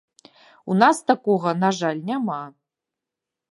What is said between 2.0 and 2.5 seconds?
няма.